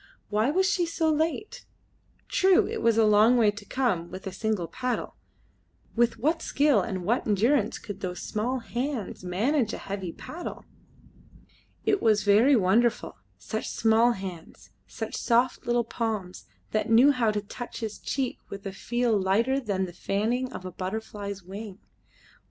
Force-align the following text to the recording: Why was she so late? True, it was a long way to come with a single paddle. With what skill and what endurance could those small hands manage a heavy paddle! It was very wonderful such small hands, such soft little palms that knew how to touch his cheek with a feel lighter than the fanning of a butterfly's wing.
Why 0.29 0.49
was 0.49 0.65
she 0.67 0.87
so 0.87 1.11
late? 1.13 1.63
True, 2.27 2.67
it 2.67 2.81
was 2.81 2.97
a 2.97 3.05
long 3.05 3.37
way 3.37 3.51
to 3.51 3.65
come 3.65 4.09
with 4.09 4.25
a 4.25 4.31
single 4.31 4.65
paddle. 4.67 5.15
With 5.95 6.17
what 6.17 6.41
skill 6.41 6.81
and 6.81 7.05
what 7.05 7.27
endurance 7.27 7.77
could 7.77 7.99
those 8.01 8.19
small 8.19 8.57
hands 8.61 9.23
manage 9.23 9.73
a 9.73 9.77
heavy 9.77 10.11
paddle! 10.11 10.65
It 11.85 12.01
was 12.01 12.23
very 12.23 12.55
wonderful 12.55 13.15
such 13.37 13.69
small 13.69 14.13
hands, 14.13 14.71
such 14.87 15.15
soft 15.15 15.67
little 15.67 15.83
palms 15.83 16.45
that 16.71 16.89
knew 16.89 17.11
how 17.11 17.29
to 17.29 17.39
touch 17.41 17.81
his 17.81 17.99
cheek 17.99 18.39
with 18.49 18.65
a 18.65 18.71
feel 18.73 19.15
lighter 19.15 19.59
than 19.59 19.85
the 19.85 19.93
fanning 19.93 20.51
of 20.51 20.65
a 20.65 20.71
butterfly's 20.71 21.43
wing. 21.43 21.77